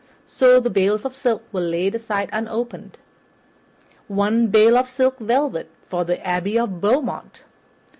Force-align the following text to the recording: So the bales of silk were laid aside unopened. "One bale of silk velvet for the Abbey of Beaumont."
So 0.25 0.59
the 0.59 0.71
bales 0.71 1.05
of 1.05 1.13
silk 1.13 1.43
were 1.53 1.59
laid 1.61 1.93
aside 1.93 2.31
unopened. 2.33 2.97
"One 4.07 4.47
bale 4.47 4.75
of 4.75 4.89
silk 4.89 5.19
velvet 5.19 5.69
for 5.85 6.03
the 6.05 6.19
Abbey 6.25 6.57
of 6.57 6.81
Beaumont." 6.81 7.43